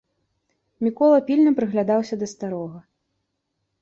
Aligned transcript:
Мікола 0.85 1.19
пільна 1.29 1.53
прыглядаўся 1.61 2.15
да 2.25 2.31
старога. 2.35 2.79